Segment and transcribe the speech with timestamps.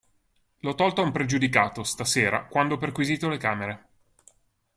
[0.61, 3.85] L'ho tolto a un pregiudicato, stasera, quando ho perquisito le camere.